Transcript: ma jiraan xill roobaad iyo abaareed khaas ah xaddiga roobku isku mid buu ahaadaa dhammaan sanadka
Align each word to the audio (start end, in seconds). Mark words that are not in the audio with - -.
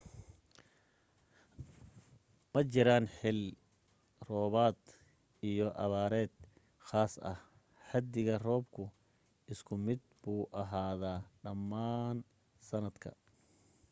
ma 2.51 2.59
jiraan 2.71 3.05
xill 3.17 3.41
roobaad 4.29 4.79
iyo 5.49 5.67
abaareed 5.85 6.33
khaas 6.87 7.13
ah 7.31 7.39
xaddiga 7.87 8.35
roobku 8.47 8.83
isku 9.53 9.73
mid 9.85 10.01
buu 10.21 10.43
ahaadaa 10.61 11.19
dhammaan 11.43 12.17
sanadka 12.67 13.09